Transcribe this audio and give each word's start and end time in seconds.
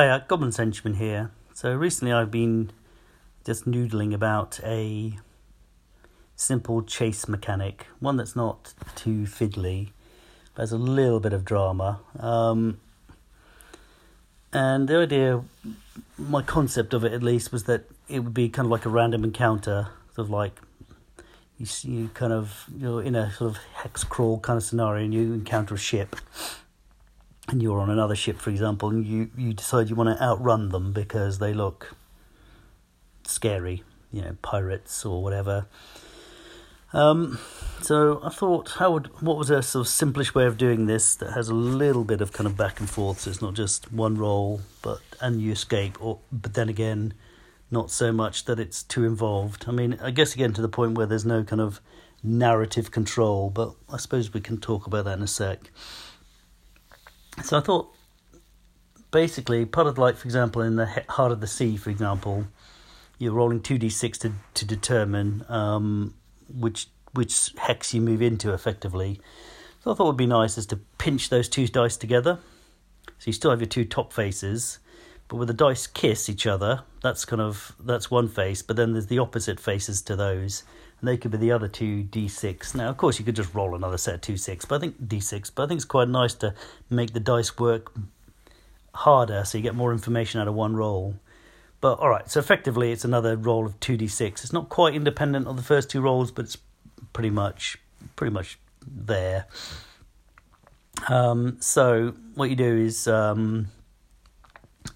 Hi, 0.00 0.08
uh, 0.08 0.20
Goblin 0.26 0.50
Henchman 0.50 0.94
here. 0.94 1.30
So 1.52 1.74
recently 1.74 2.10
I've 2.10 2.30
been 2.30 2.72
just 3.44 3.66
noodling 3.66 4.14
about 4.14 4.58
a 4.64 5.18
simple 6.34 6.80
chase 6.80 7.28
mechanic, 7.28 7.86
one 7.98 8.16
that's 8.16 8.34
not 8.34 8.72
too 8.96 9.24
fiddly, 9.24 9.90
but 10.54 10.62
has 10.62 10.72
a 10.72 10.78
little 10.78 11.20
bit 11.20 11.34
of 11.34 11.44
drama. 11.44 12.00
Um, 12.18 12.80
and 14.54 14.88
the 14.88 14.96
idea, 14.96 15.42
my 16.16 16.40
concept 16.40 16.94
of 16.94 17.04
it 17.04 17.12
at 17.12 17.22
least, 17.22 17.52
was 17.52 17.64
that 17.64 17.84
it 18.08 18.20
would 18.20 18.32
be 18.32 18.48
kind 18.48 18.64
of 18.64 18.70
like 18.70 18.86
a 18.86 18.88
random 18.88 19.22
encounter, 19.22 19.88
sort 20.14 20.28
of 20.28 20.30
like 20.30 20.58
you, 21.58 21.66
you 21.82 22.08
kind 22.14 22.32
of 22.32 22.64
you're 22.74 23.02
in 23.02 23.14
a 23.14 23.30
sort 23.32 23.50
of 23.50 23.62
hex 23.74 24.02
crawl 24.02 24.40
kind 24.40 24.56
of 24.56 24.62
scenario, 24.62 25.04
and 25.04 25.12
you 25.12 25.34
encounter 25.34 25.74
a 25.74 25.78
ship 25.78 26.16
and 27.48 27.62
you're 27.62 27.80
on 27.80 27.90
another 27.90 28.14
ship, 28.14 28.38
for 28.38 28.50
example, 28.50 28.90
and 28.90 29.04
you, 29.06 29.30
you 29.36 29.52
decide 29.52 29.88
you 29.88 29.96
want 29.96 30.16
to 30.16 30.22
outrun 30.22 30.68
them 30.68 30.92
because 30.92 31.38
they 31.38 31.52
look 31.52 31.94
scary, 33.24 33.82
you 34.12 34.22
know, 34.22 34.36
pirates 34.42 35.04
or 35.04 35.22
whatever. 35.22 35.66
Um, 36.92 37.38
so 37.82 38.20
I 38.24 38.30
thought, 38.30 38.72
how 38.78 38.92
would 38.92 39.06
what 39.22 39.36
was 39.36 39.48
a 39.50 39.62
sort 39.62 39.86
of 39.86 39.92
simplish 39.92 40.34
way 40.34 40.44
of 40.44 40.58
doing 40.58 40.86
this 40.86 41.14
that 41.16 41.32
has 41.32 41.48
a 41.48 41.54
little 41.54 42.04
bit 42.04 42.20
of 42.20 42.32
kind 42.32 42.46
of 42.46 42.56
back 42.56 42.80
and 42.80 42.90
forth, 42.90 43.20
so 43.20 43.30
it's 43.30 43.40
not 43.40 43.54
just 43.54 43.92
one 43.92 44.16
roll, 44.16 44.60
but 44.82 45.00
and 45.20 45.40
you 45.40 45.52
escape, 45.52 46.02
or 46.04 46.18
but 46.32 46.54
then 46.54 46.68
again, 46.68 47.14
not 47.70 47.90
so 47.90 48.12
much 48.12 48.44
that 48.46 48.58
it's 48.58 48.82
too 48.82 49.04
involved. 49.04 49.66
I 49.68 49.70
mean, 49.70 49.98
I 50.02 50.10
guess 50.10 50.34
again 50.34 50.52
to 50.54 50.62
the 50.62 50.68
point 50.68 50.96
where 50.98 51.06
there's 51.06 51.24
no 51.24 51.44
kind 51.44 51.62
of 51.62 51.80
narrative 52.22 52.90
control, 52.90 53.50
but 53.50 53.74
I 53.88 53.96
suppose 53.96 54.34
we 54.34 54.40
can 54.40 54.58
talk 54.58 54.86
about 54.86 55.04
that 55.04 55.16
in 55.16 55.22
a 55.22 55.28
sec. 55.28 55.70
So 57.42 57.58
I 57.58 57.60
thought, 57.60 57.94
basically, 59.10 59.64
part 59.64 59.86
of 59.86 59.98
like, 59.98 60.16
for 60.16 60.26
example, 60.26 60.62
in 60.62 60.76
the 60.76 60.86
heart 61.08 61.32
of 61.32 61.40
the 61.40 61.46
sea, 61.46 61.76
for 61.76 61.90
example, 61.90 62.46
you're 63.18 63.32
rolling 63.32 63.60
two 63.60 63.78
d 63.78 63.88
six 63.88 64.18
to 64.18 64.32
to 64.54 64.64
determine 64.64 65.44
um, 65.48 66.14
which 66.48 66.88
which 67.12 67.52
hex 67.58 67.92
you 67.94 68.00
move 68.00 68.22
into 68.22 68.52
effectively. 68.52 69.20
So 69.82 69.90
I 69.90 69.94
thought 69.94 70.04
it 70.04 70.08
would 70.08 70.16
be 70.16 70.26
nice 70.26 70.58
is 70.58 70.66
to 70.66 70.76
pinch 70.98 71.28
those 71.30 71.48
two 71.48 71.66
dice 71.66 71.96
together. 71.96 72.38
So 73.06 73.26
you 73.26 73.32
still 73.32 73.50
have 73.50 73.60
your 73.60 73.68
two 73.68 73.84
top 73.84 74.12
faces, 74.12 74.78
but 75.30 75.36
with 75.36 75.48
the 75.48 75.54
dice 75.54 75.86
kiss 75.86 76.28
each 76.28 76.44
other, 76.44 76.82
that's 77.02 77.24
kind 77.24 77.40
of 77.40 77.76
that's 77.78 78.10
one 78.10 78.26
face, 78.26 78.62
but 78.62 78.76
then 78.76 78.92
there's 78.92 79.06
the 79.06 79.20
opposite 79.20 79.60
faces 79.60 80.02
to 80.02 80.16
those 80.16 80.64
and 80.98 81.08
they 81.08 81.16
could 81.16 81.30
be 81.30 81.38
the 81.38 81.52
other 81.52 81.68
two 81.68 82.02
d6. 82.02 82.74
Now, 82.74 82.88
of 82.88 82.96
course, 82.96 83.20
you 83.20 83.24
could 83.24 83.36
just 83.36 83.54
roll 83.54 83.76
another 83.76 83.96
set 83.96 84.16
of 84.16 84.20
two 84.22 84.36
six, 84.36 84.64
but 84.64 84.74
I 84.74 84.78
think 84.80 85.00
d6. 85.02 85.52
But 85.54 85.62
I 85.62 85.66
think 85.68 85.78
it's 85.78 85.84
quite 85.84 86.08
nice 86.08 86.34
to 86.34 86.52
make 86.90 87.12
the 87.12 87.20
dice 87.20 87.56
work 87.58 87.92
harder, 88.92 89.44
so 89.44 89.56
you 89.56 89.62
get 89.62 89.76
more 89.76 89.92
information 89.92 90.40
out 90.40 90.48
of 90.48 90.54
one 90.54 90.74
roll. 90.74 91.14
But 91.80 92.00
all 92.00 92.10
right, 92.10 92.28
so 92.28 92.40
effectively, 92.40 92.90
it's 92.90 93.04
another 93.04 93.36
roll 93.36 93.66
of 93.66 93.78
two 93.78 93.96
d6. 93.96 94.42
It's 94.42 94.52
not 94.52 94.68
quite 94.68 94.94
independent 94.94 95.46
of 95.46 95.56
the 95.56 95.62
first 95.62 95.90
two 95.90 96.00
rolls, 96.00 96.32
but 96.32 96.46
it's 96.46 96.58
pretty 97.12 97.30
much 97.30 97.78
pretty 98.16 98.32
much 98.32 98.58
there. 98.84 99.46
Um, 101.08 101.56
so 101.60 102.14
what 102.34 102.50
you 102.50 102.56
do 102.56 102.76
is 102.76 103.06
um, 103.06 103.68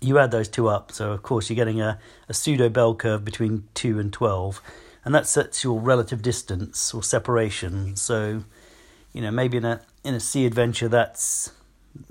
you 0.00 0.18
add 0.18 0.30
those 0.30 0.48
two 0.48 0.68
up. 0.68 0.92
So 0.92 1.12
of 1.12 1.22
course 1.22 1.48
you're 1.48 1.56
getting 1.56 1.80
a, 1.80 1.98
a 2.28 2.34
pseudo 2.34 2.68
bell 2.68 2.94
curve 2.94 3.24
between 3.24 3.68
two 3.74 3.98
and 3.98 4.12
twelve 4.12 4.60
and 5.04 5.14
that 5.14 5.26
sets 5.26 5.62
your 5.62 5.78
relative 5.78 6.22
distance 6.22 6.94
or 6.94 7.02
separation. 7.02 7.94
So, 7.96 8.44
you 9.12 9.20
know, 9.20 9.30
maybe 9.30 9.58
in 9.58 9.64
a 9.64 9.80
in 10.02 10.14
a 10.14 10.20
sea 10.20 10.46
adventure 10.46 10.88
that's 10.88 11.52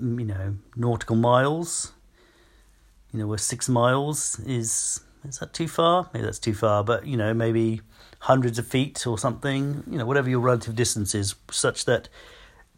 mm, 0.00 0.20
you 0.20 0.26
know 0.26 0.56
nautical 0.76 1.16
miles. 1.16 1.92
You 3.12 3.20
know, 3.20 3.26
where 3.26 3.38
six 3.38 3.68
miles 3.68 4.38
is 4.40 5.00
is 5.24 5.38
that 5.38 5.52
too 5.52 5.68
far? 5.68 6.08
Maybe 6.12 6.24
that's 6.24 6.38
too 6.38 6.54
far, 6.54 6.84
but 6.84 7.06
you 7.06 7.16
know, 7.16 7.34
maybe 7.34 7.80
hundreds 8.20 8.58
of 8.58 8.66
feet 8.66 9.06
or 9.06 9.18
something. 9.18 9.82
You 9.90 9.98
know, 9.98 10.06
whatever 10.06 10.30
your 10.30 10.40
relative 10.40 10.76
distance 10.76 11.14
is, 11.14 11.34
such 11.50 11.84
that 11.86 12.08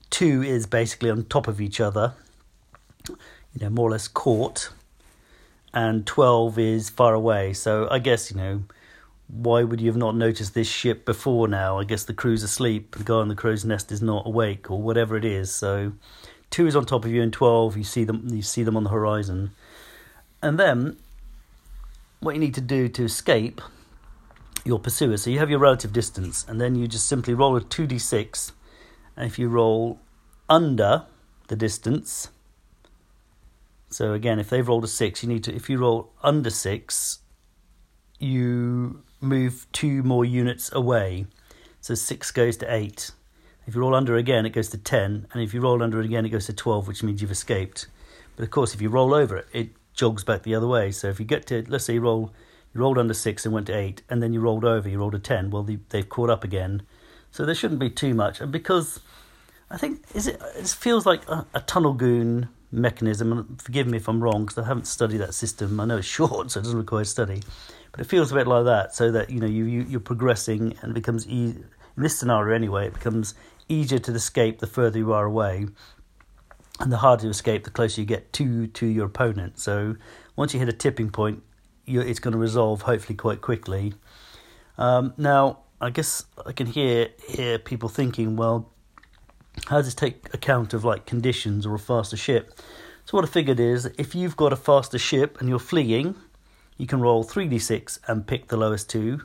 two 0.09 0.43
is 0.43 0.67
basically 0.67 1.11
on 1.11 1.25
top 1.25 1.47
of 1.47 1.61
each 1.61 1.81
other. 1.81 2.15
You 3.09 3.61
know, 3.61 3.71
more 3.71 3.89
or 3.89 3.93
less 3.93 4.09
caught, 4.09 4.71
and 5.77 6.07
twelve 6.07 6.59
is 6.59 6.89
far 6.89 7.13
away. 7.13 7.53
So 7.53 7.87
I 7.91 7.99
guess 7.99 8.31
you 8.31 8.37
know 8.37 8.63
why 9.29 9.63
would 9.63 9.81
you 9.81 9.89
have 9.89 9.97
not 9.97 10.17
noticed 10.17 10.55
this 10.55 10.69
ship 10.69 11.05
before 11.05 11.49
now? 11.49 11.79
I 11.79 11.85
guess 11.85 12.05
the 12.05 12.15
crew's 12.15 12.43
asleep, 12.43 12.97
the 12.97 13.05
guy 13.05 13.17
on 13.17 13.29
the 13.29 13.35
crow's 13.35 13.65
nest 13.65 13.93
is 13.93 14.01
not 14.01 14.27
awake, 14.27 14.71
or 14.71 14.81
whatever 14.81 15.17
it 15.17 15.25
is. 15.25 15.53
So, 15.53 15.93
two 16.49 16.67
is 16.67 16.75
on 16.75 16.87
top 16.87 17.05
of 17.05 17.11
you, 17.11 17.23
and 17.23 17.33
twelve 17.33 17.77
you 17.77 17.85
see 17.85 18.05
them. 18.05 18.27
You 18.33 18.43
see 18.43 18.63
them 18.63 18.77
on 18.77 18.85
the 18.85 18.91
horizon, 18.91 19.51
and 20.43 20.59
then 20.59 20.97
what 22.21 22.35
you 22.35 22.41
need 22.41 22.55
to 22.55 22.63
do 22.63 22.89
to 22.89 23.05
escape 23.05 23.61
your 24.65 24.79
pursuer. 24.79 25.19
So 25.19 25.29
you 25.29 25.39
have 25.41 25.51
your 25.51 25.59
relative 25.59 25.93
distance, 25.93 26.47
and 26.49 26.59
then 26.59 26.75
you 26.75 26.89
just 26.89 27.07
simply 27.07 27.35
roll 27.35 27.55
a 27.55 27.61
two 27.61 27.87
d 27.87 27.99
six, 27.99 28.53
and 29.15 29.27
if 29.27 29.39
you 29.39 29.49
roll 29.49 30.01
under 30.49 31.05
the 31.49 31.57
distance. 31.57 32.31
So 33.89 34.13
again, 34.13 34.39
if 34.39 34.51
they've 34.51 34.67
rolled 34.67 34.85
a 34.85 34.89
six, 34.89 35.23
you 35.23 35.29
need 35.29 35.45
to. 35.45 35.55
If 35.55 35.71
you 35.71 35.79
roll 35.79 36.13
under 36.23 36.51
six, 36.51 37.21
you 38.19 39.03
move 39.21 39.67
two 39.73 40.03
more 40.03 40.25
units 40.25 40.73
away. 40.73 41.27
So 41.81 41.95
six 41.95 42.31
goes 42.31 42.57
to 42.59 42.75
eight. 42.75 43.13
If 43.67 43.75
you 43.75 43.81
roll 43.81 43.95
under 43.95 44.17
again, 44.17 44.47
it 44.47 44.51
goes 44.51 44.69
to 44.71 44.79
10. 44.79 45.27
And 45.33 45.43
if 45.43 45.53
you 45.53 45.61
roll 45.61 45.83
under 45.83 46.01
again, 46.01 46.25
it 46.25 46.31
goes 46.31 46.47
to 46.47 46.53
12, 46.53 46.87
which 46.87 47.03
means 47.03 47.21
you've 47.21 47.33
escaped. 47.33 47.89
But 48.37 48.45
of 48.45 48.51
course, 48.51 48.75
if 48.75 48.81
you 48.81 48.89
roll 48.89 49.13
over 49.13 49.37
it, 49.37 49.49
it 49.53 49.69
jogs 49.93 50.23
back 50.23 50.45
the 50.45 50.55
other 50.55 50.69
way. 50.69 50.93
So 50.93 51.09
if 51.09 51.19
you 51.19 51.27
get 51.27 51.47
to, 51.47 51.65
let's 51.69 51.85
say 51.85 51.95
you 51.95 52.01
roll, 52.01 52.33
you 52.73 52.81
rolled 52.81 52.99
under 52.99 53.15
six 53.15 53.45
and 53.45 53.53
went 53.53 53.67
to 53.67 53.77
eight, 53.77 54.03
and 54.09 54.23
then 54.23 54.33
you 54.33 54.41
rolled 54.41 54.65
over, 54.65 54.89
you 54.89 54.99
rolled 54.99 55.17
a 55.17 55.19
10. 55.19 55.51
Well, 55.51 55.67
they've 55.89 56.09
caught 56.09 56.31
up 56.31 56.45
again. 56.45 56.83
So 57.33 57.45
there 57.45 57.55
shouldn't 57.55 57.81
be 57.81 57.91
too 57.91 58.15
much. 58.15 58.41
And 58.41 58.53
because 58.53 59.01
I 59.69 59.77
think, 59.77 60.05
is 60.15 60.29
it, 60.29 60.41
it 60.57 60.69
feels 60.69 61.05
like 61.05 61.29
a, 61.29 61.45
a 61.53 61.61
Tunnel 61.61 61.95
Goon 61.95 62.49
mechanism. 62.71 63.33
And 63.33 63.63
forgive 63.63 63.87
me 63.87 63.99
if 63.99 64.09
I'm 64.09 64.23
wrong, 64.23 64.45
because 64.45 64.59
I 64.59 64.67
haven't 64.67 64.87
studied 64.87 65.19
that 65.19 65.35
system. 65.35 65.79
I 65.81 65.85
know 65.85 65.99
it's 65.99 66.07
short, 66.19 66.51
so 66.51 66.61
it 66.61 66.65
doesn't 66.65 66.79
require 66.79 67.05
study. 67.05 67.43
But 67.93 68.01
it 68.01 68.05
feels 68.05 68.33
a 68.33 68.35
bit 68.35 68.47
like 68.47 68.65
that, 68.65 68.95
so 68.95 69.11
that 69.13 69.31
you 69.31 69.41
know 69.41 69.47
you, 69.47 69.65
you 69.65 69.83
you're 69.89 70.01
progressing 70.01 70.77
and 70.83 70.91
it 70.91 70.95
becomes 70.95 71.27
easy. 71.27 71.65
In 71.97 72.03
this 72.03 72.19
scenario, 72.19 72.55
anyway, 72.55 72.89
it 72.89 72.93
becomes 72.93 73.35
easier 73.69 73.99
to 73.99 74.13
escape 74.13 74.59
the 74.59 74.67
further 74.67 74.99
you 74.99 75.13
are 75.13 75.25
away, 75.25 75.67
and 76.81 76.93
the 76.93 76.99
harder 76.99 77.23
to 77.23 77.29
escape 77.29 77.65
the 77.65 77.71
closer 77.71 78.01
you 78.01 78.07
get 78.07 78.33
to 78.35 78.67
to 78.67 78.87
your 78.87 79.07
opponent. 79.07 79.59
So 79.59 79.97
once 80.37 80.53
you 80.53 80.61
hit 80.61 80.69
a 80.69 80.73
tipping 80.73 81.11
point, 81.11 81.43
you 81.87 82.01
it's 82.01 82.19
going 82.19 82.33
to 82.33 82.39
resolve 82.39 82.83
hopefully 82.83 83.17
quite 83.17 83.41
quickly. 83.41 83.95
Um, 84.79 85.15
now, 85.17 85.61
I 85.81 85.91
guess 85.91 86.25
I 86.45 86.53
can 86.53 86.67
hear 86.67 87.09
hear 87.27 87.59
people 87.59 87.89
thinking, 87.89 88.37
well, 88.37 88.71
how 89.67 89.77
does 89.77 89.87
this 89.87 89.95
take 89.95 90.33
account 90.33 90.75
of 90.75 90.85
like 90.85 91.07
conditions 91.07 91.67
or 91.67 91.75
a 91.75 91.79
faster 91.79 92.17
ship? 92.17 92.53
So 93.05 93.17
what 93.17 93.25
I 93.25 93.29
figured 93.29 93.61
is 93.61 93.87
if 93.99 94.15
you've 94.15 94.37
got 94.37 94.53
a 94.53 94.57
faster 94.57 94.99
ship 94.99 95.39
and 95.41 95.49
you're 95.49 95.59
fleeing, 95.59 96.15
you 96.77 96.87
can 96.87 97.01
roll 97.01 97.25
3d6 97.25 98.01
and 98.07 98.27
pick 98.27 98.49
the 98.49 98.57
lowest 98.57 98.91
two, 98.91 99.23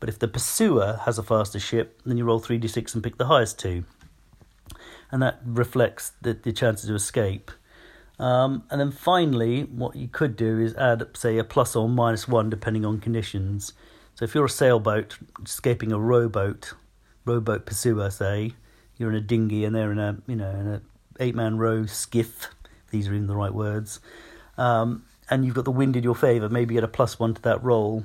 but 0.00 0.08
if 0.08 0.18
the 0.18 0.28
pursuer 0.28 1.00
has 1.04 1.18
a 1.18 1.22
faster 1.22 1.58
ship, 1.58 2.00
then 2.04 2.16
you 2.16 2.24
roll 2.24 2.40
3d6 2.40 2.94
and 2.94 3.02
pick 3.02 3.18
the 3.18 3.26
highest 3.26 3.58
two. 3.58 3.84
And 5.10 5.22
that 5.22 5.40
reflects 5.44 6.12
the, 6.22 6.34
the 6.34 6.52
chances 6.52 6.88
of 6.88 6.96
escape. 6.96 7.50
Um, 8.18 8.64
and 8.70 8.80
then 8.80 8.90
finally, 8.90 9.62
what 9.62 9.96
you 9.96 10.08
could 10.08 10.36
do 10.36 10.60
is 10.60 10.74
add, 10.76 11.04
say, 11.14 11.38
a 11.38 11.44
plus 11.44 11.74
or 11.74 11.88
minus 11.88 12.28
one 12.28 12.48
depending 12.48 12.84
on 12.84 13.00
conditions. 13.00 13.72
So 14.14 14.24
if 14.24 14.34
you're 14.34 14.44
a 14.44 14.50
sailboat 14.50 15.18
escaping 15.44 15.92
a 15.92 15.98
rowboat, 15.98 16.74
rowboat 17.24 17.66
pursuer, 17.66 18.10
say, 18.10 18.54
you're 18.96 19.10
in 19.10 19.16
a 19.16 19.20
dinghy 19.20 19.64
and 19.64 19.74
they're 19.74 19.92
in 19.92 19.98
a 19.98 20.18
you 20.26 20.36
know 20.36 20.50
in 20.50 20.66
a 20.66 20.82
eight 21.20 21.34
man 21.34 21.58
row 21.58 21.86
skiff. 21.86 22.48
These 22.90 23.08
are 23.08 23.14
even 23.14 23.26
the 23.26 23.36
right 23.36 23.52
words. 23.52 24.00
Um, 24.56 25.04
and 25.30 25.44
you've 25.44 25.54
got 25.54 25.64
the 25.64 25.70
wind 25.70 25.96
in 25.96 26.04
your 26.04 26.14
favour, 26.14 26.48
maybe 26.48 26.74
get 26.74 26.84
a 26.84 26.88
plus 26.88 27.18
one 27.18 27.34
to 27.34 27.42
that 27.42 27.62
roll. 27.62 28.04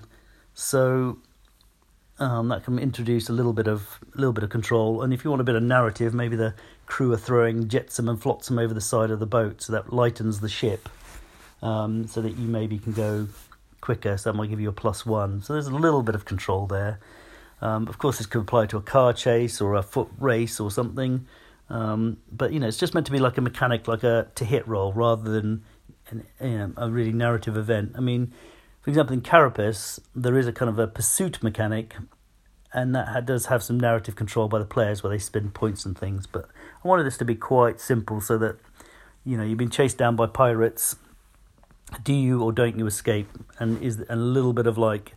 So 0.53 1.19
um, 2.19 2.49
that 2.49 2.63
can 2.63 2.79
introduce 2.79 3.29
a 3.29 3.33
little 3.33 3.53
bit 3.53 3.67
of 3.67 3.99
a 4.13 4.17
little 4.17 4.33
bit 4.33 4.43
of 4.43 4.49
control. 4.49 5.01
And 5.01 5.13
if 5.13 5.23
you 5.23 5.29
want 5.29 5.41
a 5.41 5.45
bit 5.45 5.55
of 5.55 5.63
narrative, 5.63 6.13
maybe 6.13 6.35
the 6.35 6.53
crew 6.85 7.11
are 7.13 7.17
throwing 7.17 7.67
jetsam 7.67 8.09
and 8.09 8.21
flotsam 8.21 8.59
over 8.59 8.73
the 8.73 8.81
side 8.81 9.11
of 9.11 9.19
the 9.19 9.25
boat, 9.25 9.61
so 9.61 9.73
that 9.73 9.93
lightens 9.93 10.39
the 10.39 10.49
ship, 10.49 10.89
um, 11.61 12.07
so 12.07 12.21
that 12.21 12.37
you 12.37 12.47
maybe 12.47 12.77
can 12.77 12.93
go 12.93 13.27
quicker. 13.81 14.17
So 14.17 14.31
that 14.31 14.37
might 14.37 14.49
give 14.49 14.59
you 14.59 14.69
a 14.69 14.73
plus 14.73 15.05
one. 15.05 15.41
So 15.41 15.53
there's 15.53 15.67
a 15.67 15.75
little 15.75 16.03
bit 16.03 16.15
of 16.15 16.25
control 16.25 16.67
there. 16.67 16.99
Um, 17.61 17.87
of 17.87 17.97
course, 17.97 18.17
this 18.17 18.27
could 18.27 18.41
apply 18.41 18.67
to 18.67 18.77
a 18.77 18.81
car 18.81 19.13
chase 19.13 19.59
or 19.59 19.75
a 19.75 19.83
foot 19.83 20.09
race 20.17 20.59
or 20.59 20.71
something. 20.71 21.27
Um, 21.69 22.17
but 22.31 22.51
you 22.51 22.59
know, 22.59 22.67
it's 22.67 22.77
just 22.77 22.93
meant 22.93 23.05
to 23.07 23.11
be 23.11 23.19
like 23.19 23.37
a 23.37 23.41
mechanic, 23.41 23.87
like 23.87 24.03
a 24.03 24.27
to 24.35 24.45
hit 24.45 24.67
roll, 24.67 24.91
rather 24.93 25.29
than 25.29 25.63
an, 26.09 26.25
you 26.41 26.57
know, 26.57 26.73
a 26.77 26.89
really 26.89 27.11
narrative 27.11 27.55
event. 27.57 27.93
I 27.95 27.99
mean, 27.99 28.33
for 28.81 28.89
example, 28.89 29.13
in 29.13 29.21
Carapace, 29.21 29.99
there 30.15 30.37
is 30.37 30.47
a 30.47 30.53
kind 30.53 30.69
of 30.69 30.79
a 30.79 30.87
pursuit 30.87 31.43
mechanic, 31.43 31.95
and 32.73 32.95
that 32.95 33.25
does 33.25 33.47
have 33.47 33.61
some 33.61 33.79
narrative 33.79 34.15
control 34.15 34.47
by 34.47 34.59
the 34.59 34.65
players 34.65 35.03
where 35.03 35.11
they 35.11 35.19
spend 35.19 35.53
points 35.53 35.85
and 35.85 35.97
things. 35.97 36.25
But 36.25 36.49
I 36.83 36.87
wanted 36.87 37.03
this 37.03 37.17
to 37.17 37.25
be 37.25 37.35
quite 37.35 37.79
simple 37.79 38.21
so 38.21 38.37
that, 38.37 38.57
you 39.25 39.37
know, 39.37 39.43
you've 39.43 39.57
been 39.57 39.69
chased 39.69 39.97
down 39.97 40.15
by 40.15 40.27
pirates, 40.27 40.95
do 42.03 42.13
you 42.13 42.41
or 42.41 42.51
don't 42.51 42.79
you 42.79 42.87
escape? 42.87 43.29
And 43.59 43.81
is 43.83 44.03
a 44.09 44.15
little 44.15 44.53
bit 44.53 44.65
of 44.65 44.77
like, 44.77 45.15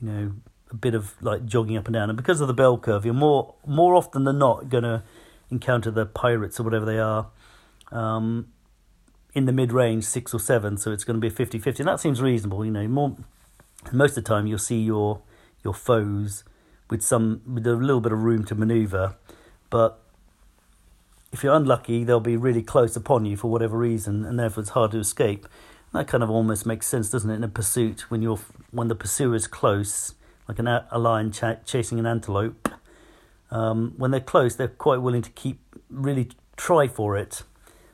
you 0.00 0.08
know, 0.08 0.32
bit 0.80 0.94
of 0.94 1.14
like 1.22 1.44
jogging 1.46 1.76
up 1.76 1.86
and 1.86 1.94
down. 1.94 2.10
And 2.10 2.16
because 2.16 2.40
of 2.40 2.48
the 2.48 2.54
bell 2.54 2.78
curve, 2.78 3.04
you're 3.04 3.14
more 3.14 3.54
more 3.66 3.94
often 3.94 4.24
than 4.24 4.38
not 4.38 4.68
going 4.68 4.84
to 4.84 5.02
encounter 5.50 5.90
the 5.90 6.06
pirates 6.06 6.58
or 6.58 6.62
whatever 6.62 6.84
they 6.84 6.98
are. 6.98 7.28
Um, 7.92 8.48
in 9.34 9.44
the 9.44 9.52
mid 9.52 9.70
range, 9.70 10.04
six 10.04 10.32
or 10.32 10.40
seven, 10.40 10.78
so 10.78 10.92
it's 10.92 11.04
going 11.04 11.16
to 11.16 11.20
be 11.20 11.28
a 11.28 11.30
50 11.30 11.58
50. 11.58 11.82
And 11.82 11.88
that 11.88 12.00
seems 12.00 12.22
reasonable, 12.22 12.64
you 12.64 12.70
know. 12.70 12.88
More, 12.88 13.16
most 13.92 14.16
of 14.16 14.24
the 14.24 14.28
time, 14.28 14.46
you'll 14.46 14.58
see 14.58 14.80
your 14.80 15.20
your 15.62 15.74
foes 15.74 16.42
with 16.88 17.02
some 17.02 17.42
with 17.46 17.66
a 17.66 17.74
little 17.74 18.00
bit 18.00 18.12
of 18.12 18.22
room 18.22 18.44
to 18.44 18.54
maneuver, 18.54 19.16
but 19.68 20.00
if 21.32 21.44
you're 21.44 21.54
unlucky, 21.54 22.02
they'll 22.02 22.18
be 22.18 22.36
really 22.36 22.62
close 22.62 22.96
upon 22.96 23.26
you 23.26 23.36
for 23.36 23.50
whatever 23.50 23.76
reason, 23.76 24.24
and 24.24 24.38
therefore 24.38 24.62
it's 24.62 24.70
hard 24.70 24.92
to 24.92 24.98
escape. 24.98 25.46
That 25.92 26.08
kind 26.08 26.22
of 26.22 26.30
almost 26.30 26.64
makes 26.64 26.86
sense, 26.86 27.10
doesn't 27.10 27.30
it? 27.30 27.34
In 27.34 27.44
a 27.44 27.48
pursuit, 27.48 28.10
when 28.10 28.22
you're 28.22 28.40
when 28.70 28.88
the 28.88 28.94
pursuer 28.94 29.34
is 29.34 29.46
close, 29.46 30.14
like 30.48 30.58
an, 30.58 30.66
a 30.66 30.98
lion 30.98 31.32
ch- 31.32 31.64
chasing 31.64 31.98
an 31.98 32.06
antelope, 32.06 32.68
um, 33.50 33.94
when 33.96 34.10
they're 34.10 34.20
close, 34.20 34.56
they're 34.56 34.68
quite 34.68 35.00
willing 35.02 35.22
to 35.22 35.30
keep 35.30 35.60
really 35.90 36.30
try 36.56 36.88
for 36.88 37.16
it. 37.16 37.42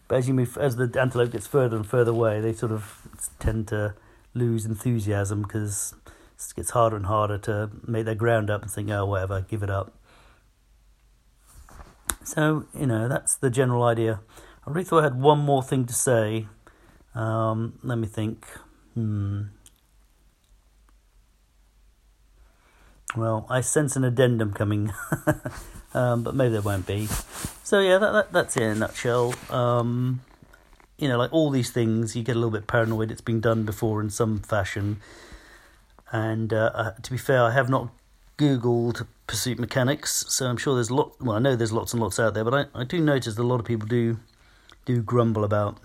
But 0.09 0.19
as 0.19 0.29
you 0.29 0.35
move, 0.35 0.57
as 0.59 0.77
the 0.77 0.93
antelope 0.99 1.33
gets 1.33 1.47
further 1.47 1.77
and 1.77 1.87
further 1.87 2.11
away, 2.11 2.41
they 2.41 2.53
sort 2.53 2.73
of 2.73 3.07
tend 3.39 3.69
to 3.69 3.95
lose 4.35 4.65
enthusiasm 4.67 5.43
because 5.43 5.95
it 6.07 6.57
gets 6.57 6.71
harder 6.71 6.97
and 6.97 7.07
harder 7.07 7.39
to 7.39 7.71
make 7.87 8.05
their 8.05 8.15
ground 8.15 8.51
up 8.51 8.63
and 8.63 8.71
think, 8.71 8.91
oh, 8.91 9.07
whatever, 9.07 9.43
give 9.43 9.63
it 9.63 9.71
up. 9.71 9.97
So, 12.25 12.67
you 12.79 12.87
know, 12.87 13.09
that's 13.09 13.37
the 13.37 13.51
general 13.51 13.83
idea. 13.83 14.21
I 14.67 14.71
really 14.71 14.85
thought 14.85 15.01
I 15.01 15.05
had 15.05 15.21
one 15.21 15.41
more 15.41 15.63
thing 15.63 15.87
to 15.87 15.93
say. 15.93 16.47
Um, 17.15 17.79
let 17.83 17.99
me 17.99 18.07
think. 18.07 18.47
Hmm. 18.95 19.43
Well, 23.17 23.47
I 23.51 23.61
sense 23.61 23.95
an 23.97 24.05
addendum 24.05 24.53
coming, 24.53 24.93
um, 25.95 26.23
but 26.23 26.35
maybe 26.35 26.53
there 26.53 26.63
won't 26.63 26.87
be. 26.87 27.07
So 27.63 27.81
yeah, 27.81 27.99
that, 27.99 28.13
that 28.13 28.33
that's 28.33 28.57
it 28.57 28.63
in 28.63 28.71
a 28.71 28.75
nutshell. 28.75 29.35
Um, 29.51 30.23
you 30.97 31.09
know, 31.09 31.19
like 31.19 31.33
all 31.33 31.51
these 31.51 31.71
things, 31.71 32.17
you 32.17 32.23
get 32.23 32.37
a 32.37 32.39
little 32.39 32.51
bit 32.51 32.67
paranoid. 32.67 33.11
It's 33.11 33.21
been 33.21 33.41
done 33.41 33.65
before 33.65 34.01
in 34.01 34.09
some 34.09 34.39
fashion, 34.39 35.01
and 36.11 36.53
uh, 36.53 36.71
uh, 36.75 36.91
to 37.03 37.11
be 37.11 37.19
fair, 37.19 37.43
I 37.43 37.51
have 37.51 37.69
not 37.69 37.91
googled 38.39 39.07
pursuit 39.27 39.59
mechanics, 39.59 40.25
so 40.29 40.47
I'm 40.47 40.57
sure 40.57 40.75
there's 40.75 40.91
a 40.91 40.95
lot. 40.95 41.15
Well, 41.21 41.37
I 41.37 41.39
know 41.39 41.55
there's 41.55 41.73
lots 41.73 41.93
and 41.93 42.03
lots 42.03 42.19
out 42.19 42.33
there, 42.33 42.45
but 42.45 42.55
I, 42.55 42.81
I 42.81 42.85
do 42.85 42.99
notice 42.99 43.35
that 43.35 43.43
a 43.43 43.45
lot 43.45 43.61
of 43.61 43.67
people 43.67 43.87
do 43.87 44.21
do 44.87 45.03
grumble 45.03 45.45
about 45.45 45.79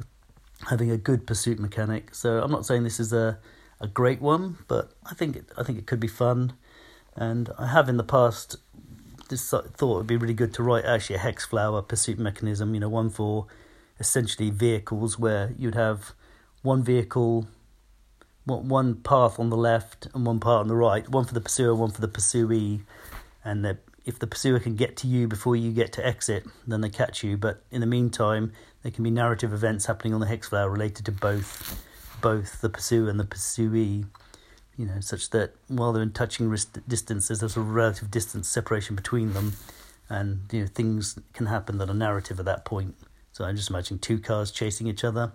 having 0.70 0.90
a 0.92 0.98
good 0.98 1.28
pursuit 1.28 1.60
mechanic. 1.60 2.16
So 2.16 2.42
I'm 2.42 2.52
not 2.52 2.66
saying 2.66 2.84
this 2.84 3.00
is 3.02 3.12
a 3.12 3.38
a 3.80 3.88
great 3.88 4.22
one, 4.22 4.58
but 4.68 4.92
I 5.06 5.14
think 5.14 5.36
it, 5.36 5.46
I 5.58 5.64
think 5.64 5.78
it 5.78 5.86
could 5.86 6.00
be 6.00 6.08
fun. 6.08 6.54
And 7.18 7.50
I 7.58 7.68
have 7.68 7.90
in 7.90 7.98
the 7.98 8.04
past 8.04 8.58
thought 9.28 9.66
it 9.66 9.82
would 9.82 10.08
be 10.08 10.16
really 10.16 10.34
good 10.34 10.54
to 10.54 10.64
write 10.64 10.86
actually 10.86 11.18
a 11.18 11.20
hex 11.20 11.46
flower 11.46 11.82
pursuit 11.82 12.18
mechanism, 12.18 12.74
you 12.74 12.80
know, 12.80 12.88
one 12.88 13.10
for 13.10 13.48
essentially 14.00 14.50
vehicles 14.50 15.20
where 15.20 15.54
you'd 15.58 15.76
have 15.76 16.14
one 16.62 16.84
vehicle, 16.84 17.48
one 18.46 18.96
path 18.96 19.40
on 19.40 19.50
the 19.50 19.58
left 19.58 20.08
and 20.14 20.26
one 20.26 20.40
part 20.40 20.62
on 20.62 20.68
the 20.68 20.76
right, 20.76 21.10
one 21.10 21.26
for 21.26 21.34
the 21.34 21.42
pursuer, 21.42 21.76
one 21.76 21.92
for 21.92 22.00
the 22.00 22.08
pursuee, 22.08 22.82
and 23.44 23.66
that 23.66 23.80
if 24.06 24.20
the 24.20 24.28
pursuer 24.28 24.60
can 24.60 24.76
get 24.76 24.96
to 24.96 25.08
you 25.08 25.28
before 25.28 25.56
you 25.56 25.72
get 25.72 25.92
to 25.94 26.06
exit, 26.06 26.46
then 26.66 26.80
they 26.80 26.90
catch 26.90 27.24
you. 27.24 27.36
But 27.36 27.64
in 27.72 27.82
the 27.82 27.88
meantime, 27.88 28.54
there 28.84 28.92
can 28.92 29.04
be 29.04 29.12
narrative 29.12 29.52
events 29.52 29.88
happening 29.88 30.14
on 30.14 30.22
the 30.22 30.28
hex 30.28 30.48
flower 30.48 30.70
related 30.70 31.06
to 31.08 31.12
both 31.12 31.84
both 32.22 32.62
the 32.62 32.70
pursuer 32.70 33.10
and 33.10 33.20
the 33.20 33.26
pursuee 33.26 34.06
you 34.78 34.86
know, 34.86 35.00
such 35.00 35.32
that 35.32 35.56
while 35.68 35.92
they're 35.92 36.04
in 36.04 36.12
touching 36.12 36.56
distance, 36.88 37.28
there's 37.28 37.42
a 37.44 37.50
sort 37.50 37.66
of 37.66 37.74
relative 37.74 38.12
distance 38.12 38.48
separation 38.48 38.96
between 38.96 39.34
them, 39.34 39.54
and 40.08 40.42
you 40.52 40.62
know 40.62 40.68
things 40.68 41.18
can 41.34 41.48
happen 41.48 41.80
that 41.80 41.90
are 41.90 41.96
narrative 41.96 42.40
at 42.40 42.46
that 42.46 42.64
point. 42.64 42.96
So 43.32 43.44
I'm 43.44 43.56
just 43.56 43.70
imagining 43.70 44.00
two 44.00 44.20
cars 44.20 44.52
chasing 44.52 44.88
each 44.88 45.04
other, 45.04 45.34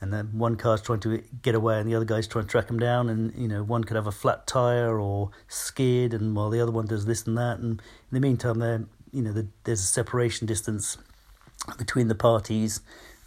and 0.00 0.12
then 0.12 0.30
one 0.32 0.56
car's 0.56 0.82
trying 0.82 1.00
to 1.00 1.22
get 1.42 1.54
away, 1.54 1.78
and 1.78 1.88
the 1.88 1.94
other 1.94 2.04
guy's 2.04 2.26
trying 2.26 2.46
to 2.46 2.50
track 2.50 2.66
them 2.66 2.80
down, 2.80 3.08
and 3.08 3.32
you 3.36 3.46
know 3.46 3.62
one 3.62 3.84
could 3.84 3.94
have 3.96 4.08
a 4.08 4.12
flat 4.12 4.46
tire 4.46 4.98
or 5.00 5.30
skid, 5.46 6.12
and 6.12 6.34
while 6.34 6.50
the 6.50 6.60
other 6.60 6.72
one 6.72 6.86
does 6.86 7.06
this 7.06 7.26
and 7.26 7.38
that, 7.38 7.58
and 7.58 7.80
in 7.80 8.12
the 8.12 8.20
meantime, 8.20 8.58
there 8.58 8.84
you 9.12 9.22
know 9.22 9.32
the, 9.32 9.46
there's 9.62 9.80
a 9.80 9.84
separation 9.84 10.48
distance 10.48 10.98
between 11.78 12.08
the 12.08 12.14
parties, 12.14 12.80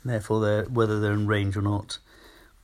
therefore 0.03 0.41
they're, 0.41 0.63
whether 0.65 0.99
they're 0.99 1.13
in 1.13 1.25
range 1.25 1.55
or 1.55 1.61
not. 1.61 1.99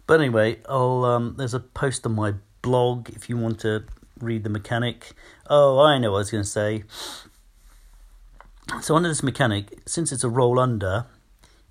But 0.06 0.19
anyway, 0.19 0.59
I'll 0.68 1.06
um, 1.06 1.35
there's 1.38 1.53
a 1.53 1.62
post 1.62 2.06
on 2.06 2.15
my 2.15 2.33
blog 2.63 3.10
if 3.10 3.30
you 3.30 3.38
want 3.38 3.60
to 3.60 3.83
read 4.19 4.44
the 4.44 4.50
mechanic. 4.50 5.12
Oh, 5.48 5.80
I 5.80 6.00
know 6.00 6.12
what 6.12 6.18
I 6.18 6.19
was 6.21 6.31
going 6.31 6.44
to 6.44 6.50
say. 6.50 6.83
So 8.81 8.95
under 8.95 9.10
this 9.10 9.21
mechanic, 9.21 9.81
since 9.86 10.12
it's 10.12 10.24
a 10.24 10.30
roll 10.30 10.57
under, 10.57 11.06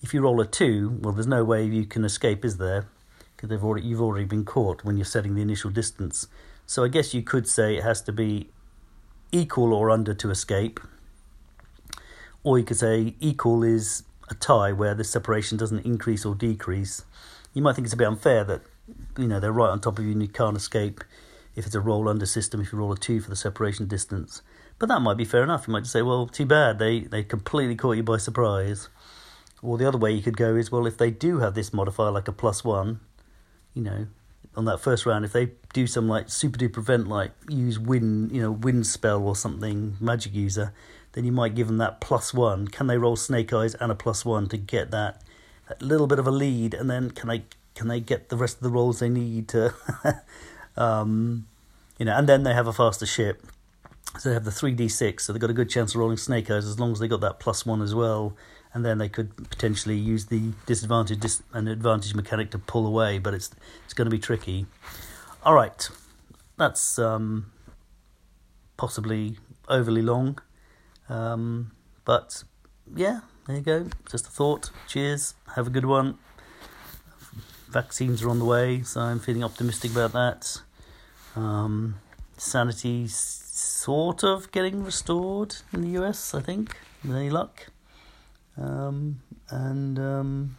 if 0.00 0.14
you 0.14 0.20
roll 0.20 0.40
a 0.40 0.46
two, 0.46 0.98
well, 1.00 1.12
there's 1.12 1.26
no 1.26 1.42
way 1.42 1.64
you 1.64 1.86
can 1.86 2.04
escape, 2.04 2.44
is 2.44 2.58
there? 2.58 2.86
Because 3.36 3.60
already 3.62 3.86
you've 3.86 4.00
already 4.00 4.26
been 4.26 4.44
caught 4.44 4.84
when 4.84 4.96
you're 4.96 5.04
setting 5.04 5.34
the 5.34 5.42
initial 5.42 5.70
distance. 5.70 6.28
So 6.66 6.84
I 6.84 6.88
guess 6.88 7.12
you 7.12 7.22
could 7.22 7.48
say 7.48 7.76
it 7.76 7.82
has 7.82 8.02
to 8.02 8.12
be 8.12 8.50
equal 9.32 9.72
or 9.72 9.90
under 9.90 10.14
to 10.14 10.30
escape, 10.30 10.78
or 12.44 12.58
you 12.58 12.64
could 12.64 12.76
say 12.76 13.14
equal 13.18 13.64
is 13.64 14.04
a 14.28 14.34
tie 14.34 14.72
where 14.72 14.94
the 14.94 15.04
separation 15.04 15.56
doesn't 15.58 15.84
increase 15.84 16.24
or 16.24 16.34
decrease. 16.34 17.04
You 17.54 17.62
might 17.62 17.74
think 17.74 17.86
it's 17.86 17.94
a 17.94 17.96
bit 17.96 18.06
unfair 18.06 18.44
that 18.44 18.62
you 19.18 19.26
know 19.26 19.40
they're 19.40 19.52
right 19.52 19.70
on 19.70 19.80
top 19.80 19.98
of 19.98 20.04
you 20.04 20.12
and 20.12 20.22
you 20.22 20.28
can't 20.28 20.56
escape 20.56 21.02
if 21.54 21.66
it's 21.66 21.74
a 21.74 21.80
roll 21.80 22.08
under 22.08 22.26
system 22.26 22.60
if 22.60 22.72
you 22.72 22.78
roll 22.78 22.92
a 22.92 22.96
two 22.96 23.20
for 23.20 23.30
the 23.30 23.36
separation 23.36 23.86
distance. 23.86 24.42
But 24.78 24.88
that 24.88 25.00
might 25.00 25.16
be 25.16 25.24
fair 25.24 25.42
enough. 25.42 25.68
You 25.68 25.72
might 25.72 25.80
just 25.80 25.92
say 25.92 26.02
well 26.02 26.26
too 26.26 26.46
bad. 26.46 26.78
They 26.78 27.00
they 27.00 27.22
completely 27.22 27.76
caught 27.76 27.96
you 27.96 28.02
by 28.02 28.16
surprise. 28.16 28.88
Or 29.62 29.78
the 29.78 29.86
other 29.86 29.98
way 29.98 30.12
you 30.12 30.22
could 30.22 30.36
go 30.36 30.56
is 30.56 30.72
well 30.72 30.86
if 30.86 30.98
they 30.98 31.10
do 31.10 31.38
have 31.38 31.54
this 31.54 31.72
modifier 31.72 32.10
like 32.10 32.28
a 32.28 32.32
plus 32.32 32.64
one 32.64 33.00
you 33.74 33.82
know 33.82 34.06
on 34.54 34.66
that 34.66 34.80
first 34.80 35.06
round 35.06 35.24
if 35.24 35.32
they 35.32 35.52
do 35.72 35.86
some 35.86 36.08
like 36.08 36.28
super 36.28 36.58
duper 36.58 36.78
event 36.78 37.08
like 37.08 37.30
use 37.48 37.78
wind 37.78 38.30
you 38.32 38.42
know 38.42 38.50
wind 38.50 38.86
spell 38.86 39.22
or 39.22 39.34
something 39.34 39.96
magic 39.98 40.34
user 40.34 40.74
then 41.12 41.24
you 41.24 41.32
might 41.32 41.54
give 41.54 41.66
them 41.66 41.78
that 41.78 42.00
plus 42.00 42.32
one. 42.32 42.68
Can 42.68 42.86
they 42.86 42.98
roll 42.98 43.16
snake 43.16 43.52
eyes 43.52 43.74
and 43.74 43.92
a 43.92 43.94
plus 43.94 44.24
one 44.24 44.48
to 44.48 44.56
get 44.56 44.90
that, 44.90 45.22
that 45.68 45.82
little 45.82 46.06
bit 46.06 46.18
of 46.18 46.26
a 46.26 46.30
lead? 46.30 46.74
And 46.74 46.90
then 46.90 47.10
can 47.10 47.28
they 47.28 47.44
can 47.74 47.88
they 47.88 48.00
get 48.00 48.28
the 48.28 48.36
rest 48.36 48.56
of 48.56 48.62
the 48.62 48.70
rolls 48.70 49.00
they 49.00 49.08
need 49.08 49.48
to, 49.48 49.74
um, 50.76 51.46
you 51.98 52.04
know, 52.04 52.16
and 52.16 52.28
then 52.28 52.42
they 52.42 52.54
have 52.54 52.66
a 52.66 52.72
faster 52.72 53.06
ship. 53.06 53.42
So 54.18 54.28
they 54.28 54.34
have 54.34 54.44
the 54.44 54.50
3d6, 54.50 55.22
so 55.22 55.32
they've 55.32 55.40
got 55.40 55.50
a 55.50 55.54
good 55.54 55.70
chance 55.70 55.94
of 55.94 56.00
rolling 56.00 56.18
snake 56.18 56.50
eyes 56.50 56.66
as 56.66 56.78
long 56.78 56.92
as 56.92 56.98
they 56.98 57.08
got 57.08 57.20
that 57.22 57.40
plus 57.40 57.64
one 57.64 57.80
as 57.80 57.94
well. 57.94 58.36
And 58.74 58.84
then 58.84 58.98
they 58.98 59.08
could 59.08 59.36
potentially 59.50 59.96
use 59.96 60.26
the 60.26 60.52
disadvantage 60.66 61.20
dis- 61.20 61.42
and 61.52 61.68
advantage 61.68 62.14
mechanic 62.14 62.50
to 62.52 62.58
pull 62.58 62.86
away, 62.86 63.18
but 63.18 63.34
it's 63.34 63.50
it's 63.84 63.94
going 63.94 64.06
to 64.06 64.10
be 64.10 64.18
tricky. 64.18 64.66
All 65.42 65.54
right, 65.54 65.88
that's 66.56 66.98
um, 66.98 67.52
possibly 68.78 69.38
overly 69.68 70.00
long, 70.00 70.38
um, 71.10 71.72
but 72.06 72.44
yeah, 72.94 73.20
there 73.46 73.56
you 73.56 73.62
go. 73.62 73.88
Just 74.10 74.26
a 74.26 74.30
thought. 74.30 74.70
Cheers. 74.88 75.34
Have 75.54 75.66
a 75.66 75.70
good 75.70 75.84
one 75.84 76.18
vaccines 77.72 78.22
are 78.22 78.30
on 78.30 78.38
the 78.38 78.44
way, 78.44 78.82
so 78.82 79.00
I'm 79.00 79.18
feeling 79.18 79.42
optimistic 79.42 79.90
about 79.92 80.12
that. 80.12 80.60
Um, 81.34 81.96
sanity 82.36 83.06
sort 83.08 84.22
of 84.22 84.50
getting 84.52 84.84
restored 84.84 85.56
in 85.72 85.82
the 85.82 86.00
US, 86.02 86.34
I 86.34 86.40
think, 86.40 86.76
with 87.02 87.16
any 87.16 87.30
luck. 87.30 87.68
Um, 88.56 89.20
and 89.48 89.98
um, 89.98 90.56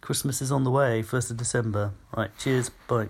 Christmas 0.00 0.42
is 0.42 0.50
on 0.50 0.64
the 0.64 0.70
way, 0.70 1.02
1st 1.02 1.30
of 1.32 1.36
December. 1.36 1.92
Right, 2.16 2.30
cheers, 2.38 2.70
bye. 2.88 3.08